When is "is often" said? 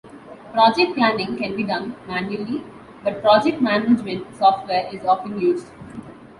4.91-5.39